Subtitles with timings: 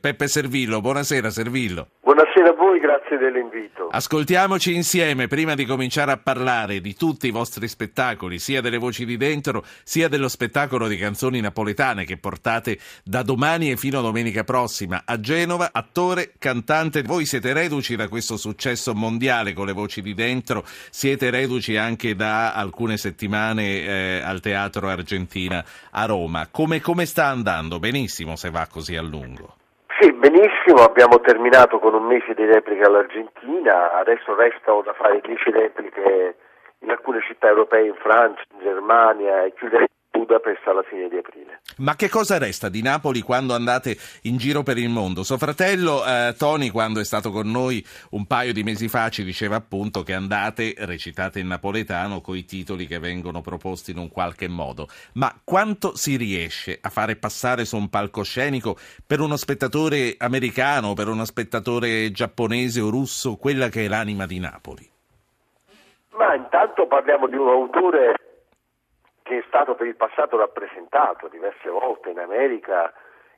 [0.00, 1.88] Peppe Servillo, buonasera Servillo.
[2.02, 3.88] Buonasera a voi, grazie dell'invito.
[3.90, 9.04] Ascoltiamoci insieme prima di cominciare a parlare di tutti i vostri spettacoli, sia delle voci
[9.04, 14.02] di dentro, sia dello spettacolo di canzoni napoletane che portate da domani e fino a
[14.02, 15.68] domenica prossima a Genova.
[15.70, 21.28] Attore, cantante, voi siete reduci da questo successo mondiale con le voci di dentro, siete
[21.28, 26.48] reduci anche da alcune settimane eh, al Teatro Argentina a Roma.
[26.50, 27.78] Come, come sta andando?
[27.78, 29.56] Benissimo se va così a lungo.
[30.00, 35.50] Sì, benissimo, abbiamo terminato con un mese di repliche all'Argentina, adesso restano da fare 10
[35.50, 36.36] repliche
[36.78, 41.60] in alcune città europee, in Francia, in Germania e chiuderemo Budapest alla fine di aprile.
[41.78, 45.22] Ma che cosa resta di Napoli quando andate in giro per il mondo?
[45.22, 49.22] Suo fratello eh, Tony, quando è stato con noi un paio di mesi fa, ci
[49.22, 54.10] diceva appunto che andate, recitate in napoletano, con i titoli che vengono proposti in un
[54.10, 54.88] qualche modo.
[55.14, 61.08] Ma quanto si riesce a fare passare su un palcoscenico per uno spettatore americano, per
[61.08, 64.88] uno spettatore giapponese o russo, quella che è l'anima di Napoli?
[66.16, 68.14] Ma intanto parliamo di un autore
[69.30, 72.92] che è stato per il passato rappresentato diverse volte in America,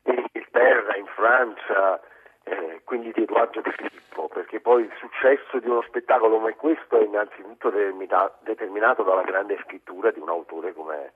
[0.04, 2.00] in Inghilterra, in Francia,
[2.44, 6.98] eh, quindi di Edoardo De Filippo, perché poi il successo di uno spettacolo come questo
[6.98, 11.12] è innanzitutto determinato dalla grande scrittura di un autore come,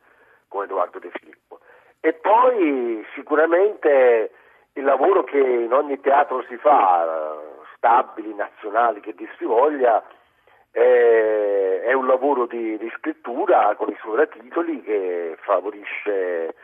[0.49, 1.61] come Edoardo De Filippo.
[2.01, 4.31] E poi sicuramente
[4.75, 7.35] il lavoro che in ogni teatro si fa,
[7.77, 10.05] stabili, nazionali, che dir si voglia,
[10.77, 16.55] è, è un lavoro di, di, scrittura con i sovratitoli che favorisce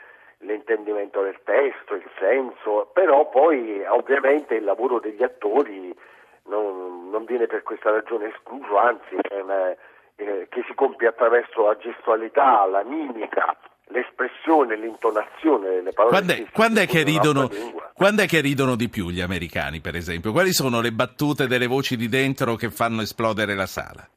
[0.41, 5.96] l'intendimento del testo, il senso, però poi ovviamente il lavoro degli attori
[6.44, 9.70] non, non viene per questa ragione escluso, anzi è una,
[10.16, 13.56] eh, che si compie attraverso la gestualità, la mimica,
[13.92, 16.16] l'espressione, l'intonazione delle parole.
[16.16, 17.48] Quando è, quando, è ridono,
[17.94, 20.32] quando è, che ridono, di più gli americani, per esempio?
[20.32, 24.08] Quali sono le battute delle voci di dentro che fanno esplodere la sala?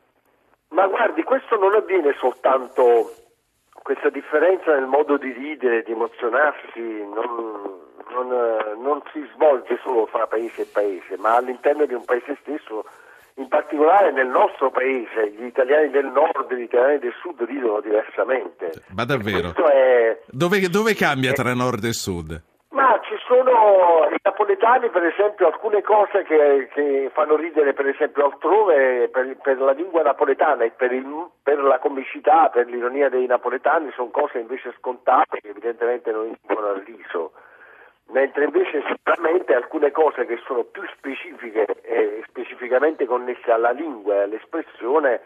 [0.69, 3.11] Ma guardi, questo non avviene soltanto,
[3.71, 8.27] questa differenza nel modo di ridere, di emozionarsi, non, non,
[8.81, 12.85] non si svolge solo fra paese e paese, ma all'interno di un paese stesso
[13.35, 17.81] in particolare nel nostro paese gli italiani del nord e gli italiani del sud ridono
[17.81, 18.71] diversamente.
[18.95, 19.53] Ma davvero?
[19.53, 22.41] È, dove, dove, cambia è, tra nord e sud?
[22.69, 28.25] Ma ci sono i napoletani, per esempio, alcune cose che, che fanno ridere, per esempio,
[28.25, 31.05] altrove per, per la lingua napoletana e per, il,
[31.41, 36.67] per, la comicità, per l'ironia dei napoletani, sono cose invece scontate che evidentemente non inducono
[36.67, 37.31] al riso
[38.11, 44.21] mentre invece sicuramente alcune cose che sono più specifiche e specificamente connesse alla lingua e
[44.23, 45.21] all'espressione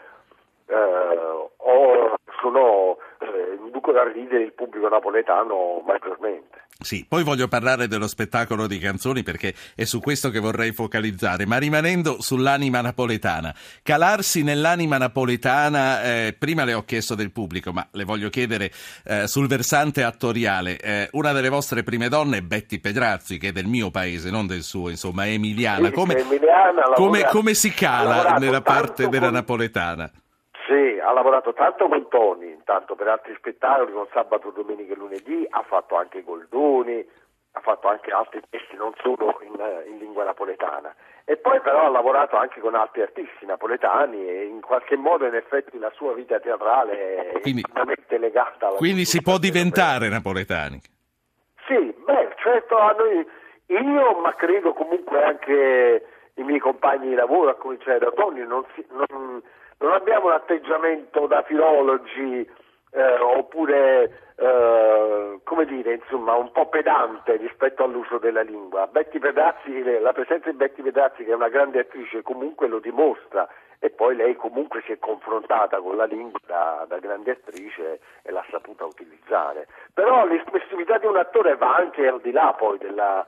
[0.68, 6.59] eh, o sono, eh, inducono a ridere il pubblico napoletano maggiormente.
[6.82, 11.46] Sì, poi voglio parlare dello spettacolo di canzoni perché è su questo che vorrei focalizzare,
[11.46, 13.54] ma rimanendo sull'anima napoletana.
[13.84, 18.72] Calarsi nell'anima napoletana, eh, prima le ho chiesto del pubblico, ma le voglio chiedere
[19.04, 20.80] eh, sul versante attoriale.
[20.80, 24.48] Eh, una delle vostre prime donne è Betty Pedrazzi, che è del mio paese, non
[24.48, 25.92] del suo, insomma, è emiliana.
[25.92, 29.34] Come, sì, emiliana come, come si cala nella parte della con...
[29.34, 30.10] napoletana?
[30.70, 35.44] Sì, ha lavorato tanto con Tony, intanto per altri spettacoli, con sabato, domenica e lunedì,
[35.50, 37.04] ha fatto anche Goldoni,
[37.54, 39.54] ha fatto anche altri testi, non solo in,
[39.90, 40.94] in, lingua napoletana.
[41.26, 45.34] E poi però ha lavorato anche con altri artisti napoletani e in qualche modo in
[45.34, 47.64] effetti la sua vita teatrale è quindi,
[48.20, 50.18] legata alla Quindi si può diventare europea.
[50.18, 50.82] napoletani?
[51.66, 53.28] Sì, beh, certo a noi,
[53.66, 56.06] io ma credo comunque anche
[56.36, 59.42] i miei compagni di lavoro, a cominciare da Tony, non, si, non
[59.80, 62.48] non abbiamo un atteggiamento da filologi
[62.92, 68.88] eh, oppure eh, come dire insomma un po' pedante rispetto all'uso della lingua.
[68.88, 73.48] Betty Pedazzi, la presenza di Betty Pedazzi che è una grande attrice comunque lo dimostra
[73.80, 78.32] e poi lei comunque si è confrontata con la lingua da, da grande attrice e
[78.32, 79.68] l'ha saputa utilizzare.
[79.94, 83.26] Però l'espressività di un attore va anche al di là poi della,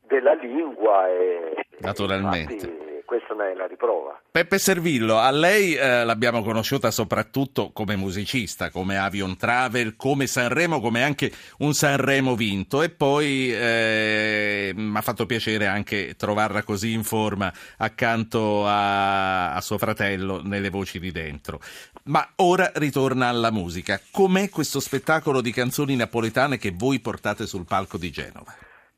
[0.00, 2.52] della lingua e naturalmente.
[2.54, 4.20] Infatti, questa ne è la riprova.
[4.30, 10.80] Peppe Servillo, a lei eh, l'abbiamo conosciuta soprattutto come musicista, come Avion Travel, come Sanremo,
[10.80, 16.92] come anche un Sanremo vinto e poi eh, mi ha fatto piacere anche trovarla così
[16.92, 21.58] in forma accanto a, a suo fratello nelle voci di dentro.
[22.04, 23.98] Ma ora ritorna alla musica.
[24.12, 28.54] Com'è questo spettacolo di canzoni napoletane che voi portate sul palco di Genova?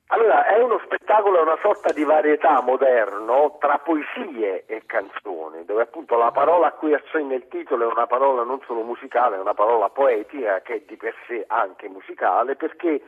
[0.09, 5.82] Allora, è uno spettacolo, è una sorta di varietà moderno tra poesie e canzoni, dove
[5.82, 9.41] appunto la parola a cui accenna il titolo è una parola non solo musicale, è
[9.41, 13.03] una parola poetica che è di per sé anche musicale, perché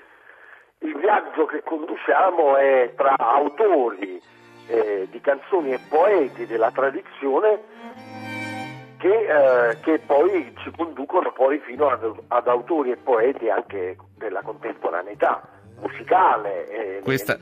[0.78, 4.20] il viaggio che conduciamo è tra autori
[4.68, 7.62] eh, di canzoni e poeti della tradizione
[8.98, 14.42] che, eh, che, poi ci conducono poi fino ad, ad, autori e poeti anche della
[14.42, 15.53] contemporaneità
[15.84, 17.38] musicale e questa,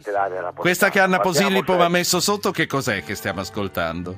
[0.55, 4.17] questa che Anna Posillipo mi ha messo sotto che cos'è che stiamo ascoltando?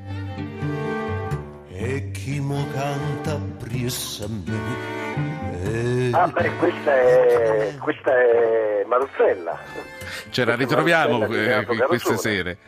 [1.70, 9.58] E chi mo canta presso a me Ah beh, questa è, questa è Maruzzella.
[10.30, 12.58] Ce la ritroviamo eh, queste sere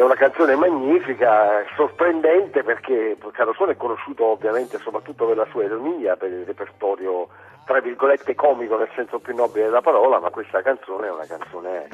[0.00, 6.16] è una canzone magnifica, sorprendente perché Carosone è conosciuto ovviamente soprattutto per la sua ironia,
[6.16, 7.28] per il repertorio
[7.70, 11.86] tra virgolette comico nel senso più nobile della parola, ma questa canzone è una canzone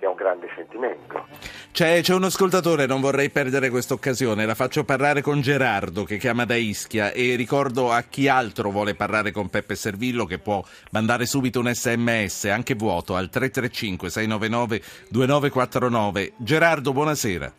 [0.00, 1.24] che ha un grande sentimento.
[1.70, 6.16] C'è, c'è un ascoltatore, non vorrei perdere questa occasione, la faccio parlare con Gerardo che
[6.16, 10.64] chiama da Ischia e ricordo a chi altro vuole parlare con Peppe Servillo che può
[10.90, 14.80] mandare subito un sms, anche vuoto, al 335 699
[15.10, 16.32] 2949.
[16.38, 17.52] Gerardo, buonasera.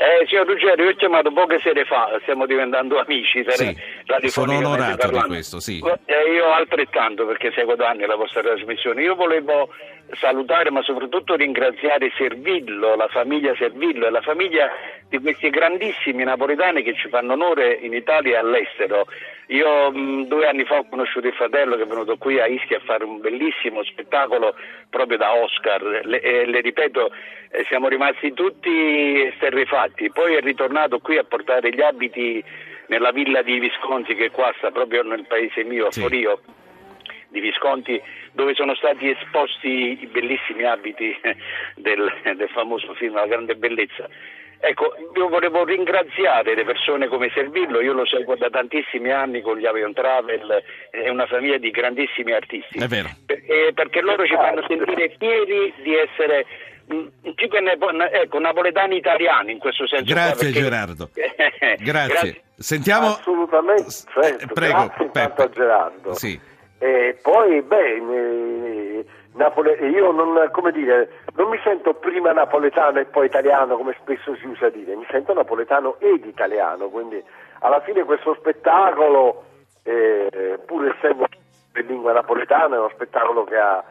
[0.00, 3.44] Eh, signor Ruggero, io ho chiamato poche sere fa, stiamo diventando amici.
[3.48, 3.76] Sì,
[4.24, 5.82] sono onorato di questo, sì.
[6.04, 9.02] Eh, io altrettanto perché seguo da anni la vostra trasmissione.
[9.02, 9.68] Io volevo
[10.12, 14.70] salutare ma soprattutto ringraziare Servillo, la famiglia Servillo e la famiglia
[15.08, 19.06] di questi grandissimi napoletani che ci fanno onore in Italia e all'estero.
[19.48, 22.78] Io mh, due anni fa ho conosciuto il fratello che è venuto qui a Ischia
[22.78, 24.54] a fare un bellissimo spettacolo
[24.90, 27.10] proprio da Oscar le, e le ripeto
[27.50, 32.44] eh, siamo rimasti tutti esterrefatti, poi è ritornato qui a portare gli abiti
[32.88, 36.00] nella villa di Visconti che qua sta proprio nel paese mio, a sì.
[36.00, 36.40] Forio
[37.28, 38.00] di Visconti
[38.32, 41.16] dove sono stati esposti i bellissimi abiti
[41.76, 44.08] del, del famoso film La grande bellezza.
[44.60, 49.56] Ecco, io volevo ringraziare le persone come Servillo, io lo seguo da tantissimi anni con
[49.56, 52.78] gli Avion Travel, è una famiglia di grandissimi artisti.
[52.78, 53.08] È vero.
[53.24, 56.46] Perché, perché loro ci fanno sentire fieri di essere
[56.92, 57.06] mm,
[58.12, 60.12] ecco, napoletani italiani in questo senso.
[60.12, 61.10] Grazie qua, Gerardo.
[61.14, 61.82] Grazie.
[61.84, 62.42] Grazie.
[62.56, 63.06] Sentiamo.
[63.06, 64.54] Assolutamente, certo.
[64.54, 66.14] Prego, Grazie a Gerardo.
[66.14, 66.40] Sì.
[66.80, 68.00] E poi, beh,
[69.34, 70.34] Napole- io non,
[70.72, 75.06] dire, non, mi sento prima napoletano e poi italiano, come spesso si usa dire, mi
[75.10, 77.22] sento napoletano ed italiano, quindi
[77.60, 79.44] alla fine questo spettacolo,
[79.84, 81.26] eh, pur essendo
[81.76, 83.84] in lingua napoletana, è uno spettacolo che ha,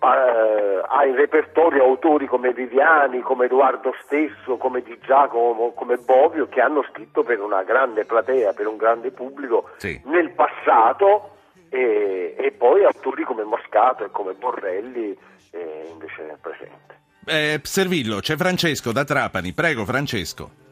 [0.00, 6.48] eh, ha in repertorio autori come Viviani, come Edoardo stesso, come Di Giacomo, come Bovio,
[6.48, 10.00] che hanno scritto per una grande platea, per un grande pubblico sì.
[10.06, 11.33] nel passato
[11.74, 15.16] e, e poi autori come Moscato e come Borrelli
[15.50, 17.02] eh, invece presente.
[17.26, 20.62] Eh, Servillo, c'è Francesco da Trapani, prego Francesco.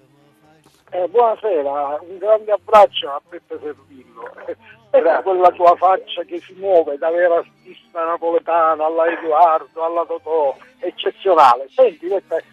[0.91, 4.31] Eh, buonasera, un grande abbraccio a Peppe Servillo.
[4.47, 4.57] Eh,
[5.25, 11.67] quella tua faccia che si muove da vera artista napoletana alla Edoardo, alla Totò, eccezionale.
[11.71, 12.45] Senti, Peppe,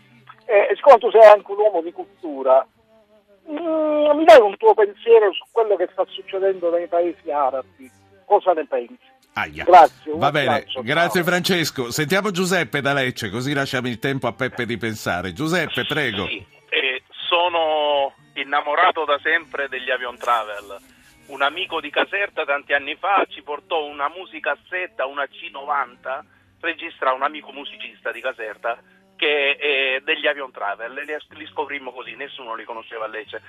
[0.46, 2.66] eh, siccome tu sei anche un uomo di cultura,
[3.48, 8.08] mm, mi dai un tuo pensiero su quello che sta succedendo nei paesi arabi?
[8.30, 8.98] Cosa ne pensi.
[9.34, 9.64] Aia.
[9.64, 10.14] Grazie.
[10.16, 11.30] Va bene, grazie ciao.
[11.32, 11.92] Francesco.
[11.92, 15.34] Sentiamo Giuseppe da Lecce, così lasciamo il tempo a Peppe di pensare.
[15.34, 16.28] Giuseppe, prego.
[16.28, 20.78] Sì, eh, sono innamorato da sempre degli Avion Travel.
[21.28, 26.22] Un amico di Caserta tanti anni fa ci portò una musicassetta, una C90,
[26.60, 28.78] registra un amico musicista di Caserta
[29.16, 30.94] che è degli Avion Travel.
[30.94, 33.42] Li, li scoprimmo così, nessuno li conosceva a Lecce.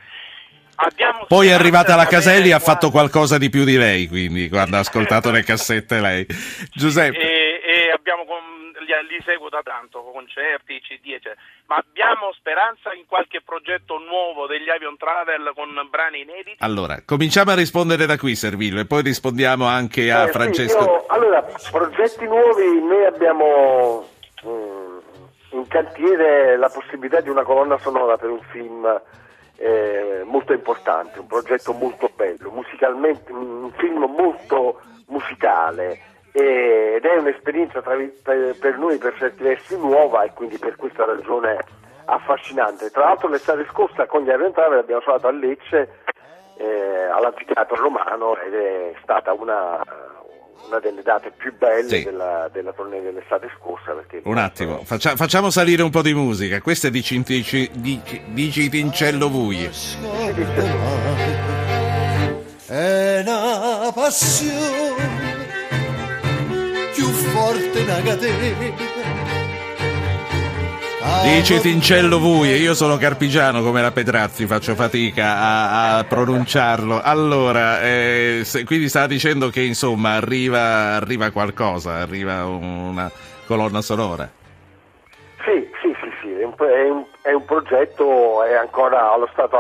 [1.29, 4.77] Poi è arrivata la Caselli e ha fatto qualcosa di più di lei, quindi quando
[4.77, 6.27] ha ascoltato le cassette lei.
[6.73, 7.19] Giuseppe.
[7.19, 8.41] E, e abbiamo con,
[8.73, 11.37] li, li, seguo da tanto, concerti, CD, eccetera.
[11.67, 16.57] Ma abbiamo speranza in qualche progetto nuovo degli Avion Travel con brani inediti?
[16.59, 20.83] Allora, cominciamo a rispondere da qui, Servillo, e poi rispondiamo anche a eh, Francesco.
[20.83, 24.09] Sì, io, allora, progetti nuovi, noi abbiamo
[24.45, 24.99] mm,
[25.53, 29.01] in cantiere la possibilità di una colonna sonora per un film
[29.61, 36.01] eh, molto importante, un progetto molto bello, musicalmente un film molto musicale
[36.33, 41.59] ed è un'esperienza tra, per, noi per certi versi nuova e quindi per questa ragione
[42.07, 42.91] affascinante.
[42.91, 45.99] Tra l'altro l'estate scorsa con gli Avion Travel abbiamo suonato a Lecce
[46.57, 49.85] eh, all'anfiteatro romano ed è stata una
[50.67, 52.05] una delle date più belle sì.
[52.05, 53.95] della, della tournée dell'estate scorsa.
[54.23, 56.61] Un attimo, faccia, facciamo salire un po' di musica.
[56.61, 59.69] Questa è di, Cintici, di, di Citincello Vui.
[62.67, 65.19] È una passione
[66.95, 68.90] più forte una catena
[71.23, 77.01] Dice Tincello Vui e io sono carpigiano come la Petrazzi, faccio fatica a, a pronunciarlo.
[77.01, 83.11] Allora, eh, se, quindi stava dicendo che insomma arriva, arriva qualcosa, arriva una,
[83.47, 84.31] colonna sonora.
[85.43, 89.59] Sì, sì, sì, sì, è un, è un, è un progetto, è ancora allo stato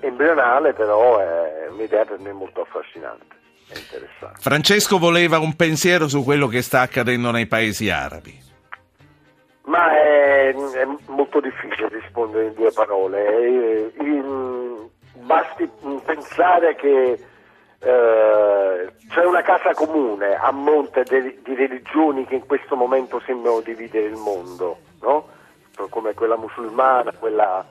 [0.00, 3.38] embrionale, però è un'idea per me molto affascinante.
[4.40, 8.49] Francesco voleva un pensiero su quello che sta accadendo nei paesi arabi.
[9.70, 13.92] Ma è, è molto difficile rispondere in due parole.
[14.00, 15.70] In, basti
[16.04, 17.12] pensare che
[17.78, 23.60] eh, c'è una casa comune a monte de, di religioni che in questo momento sembrano
[23.60, 25.28] dividere il mondo, no?
[25.88, 27.64] come quella musulmana, quella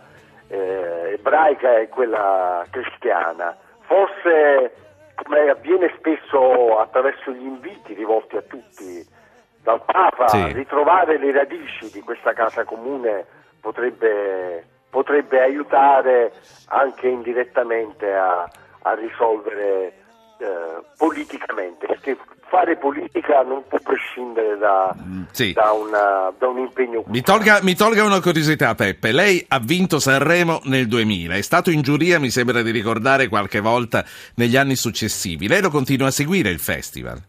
[0.48, 3.58] eh, ebraica e quella cristiana.
[3.82, 4.74] Forse,
[5.16, 9.18] come avviene spesso attraverso gli inviti rivolti a tutti
[9.64, 10.52] dal Papa, sì.
[10.54, 13.26] ritrovare le radici di questa casa comune
[13.60, 16.34] potrebbe, potrebbe aiutare
[16.68, 18.50] anche indirettamente a,
[18.82, 19.94] a risolvere
[20.40, 22.18] eh, politicamente, perché
[22.50, 25.54] fare politica non può prescindere da, mm, sì.
[25.54, 30.00] da, una, da un impegno mi tolga, mi tolga, una curiosità Peppe, lei ha vinto
[30.00, 34.04] Sanremo nel 2000, è stato in giuria mi sembra di ricordare qualche volta
[34.36, 37.22] negli anni successivi, lei lo continua a seguire il festival?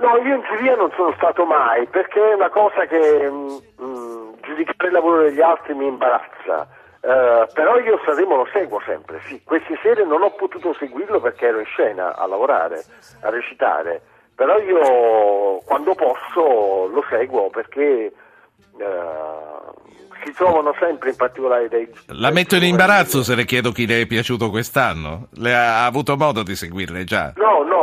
[0.00, 3.86] No, io in giuria non sono stato mai perché è una cosa che mh, mm,
[3.86, 6.66] mm, giudicare il lavoro degli altri mi imbarazza.
[7.02, 9.40] Uh, però io Sanremo lo seguo sempre, sì.
[9.42, 12.84] Queste sere non ho potuto seguirlo perché ero in scena a lavorare,
[13.22, 14.02] a recitare,
[14.34, 18.12] però io quando posso lo seguo perché
[18.72, 19.70] uh,
[20.24, 21.88] si trovano sempre in particolare dei...
[22.08, 25.28] La metto in imbarazzo se le chiedo chi le è piaciuto quest'anno?
[25.34, 27.32] Le ha, ha avuto modo di seguirle già?
[27.36, 27.79] No, no,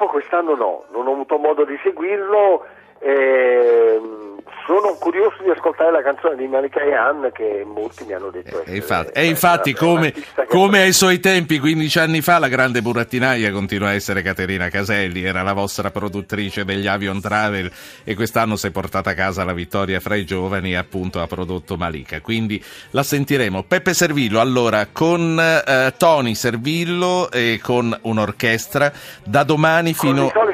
[0.00, 2.64] purtroppo quest'anno no, non ho avuto modo di seguirlo.
[3.00, 4.29] Ehm,
[4.66, 8.76] sono curioso di ascoltare la canzone di Malika Yan che molti mi hanno detto e
[8.76, 10.12] infatti, e infatti come,
[10.48, 15.24] come ai suoi tempi 15 anni fa la grande burattinaia continua a essere Caterina Caselli
[15.24, 17.70] era la vostra produttrice degli Avion Travel
[18.04, 21.26] e quest'anno si è portata a casa la vittoria fra i giovani e appunto ha
[21.26, 22.20] prodotto Malika.
[22.20, 23.64] Quindi la sentiremo.
[23.64, 28.92] Peppe Servillo allora con eh, Tony Servillo e con un'orchestra
[29.24, 30.50] da domani fino con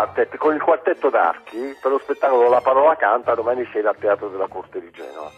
[0.00, 4.28] quartet, con il quartetto d'archi per lo spettacolo La parola canta domani sera al Teatro
[4.28, 5.30] della Corte di Genova.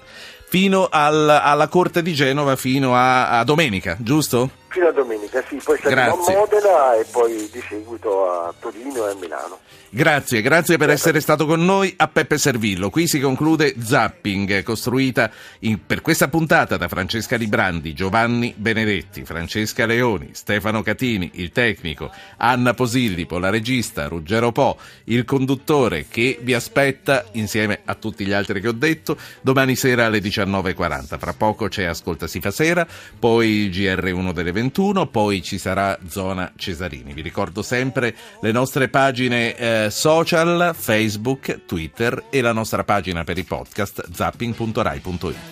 [0.46, 4.50] Fino al, alla Corte di Genova, fino a, a domenica, giusto?
[4.72, 9.10] Fino a domenica, sì, poi saremo a Modena e poi di seguito a Torino e
[9.10, 9.58] a Milano.
[9.94, 12.88] Grazie, grazie per essere stato con noi a Peppe Servillo.
[12.88, 19.84] Qui si conclude Zapping, costruita in, per questa puntata da Francesca Librandi, Giovanni Benedetti, Francesca
[19.84, 26.54] Leoni, Stefano Catini, il tecnico, Anna Posillipo, la regista, Ruggero Po, il conduttore che vi
[26.54, 31.18] aspetta insieme a tutti gli altri che ho detto domani sera alle 19.40.
[31.18, 32.86] Fra poco c'è Ascolta si fa sera,
[33.18, 37.12] poi il GR1 delle 21, poi ci sarà Zona Cesarini.
[37.12, 43.38] Vi ricordo sempre le nostre pagine eh, social, Facebook, Twitter e la nostra pagina per
[43.38, 45.50] i podcast zapping.rai.it.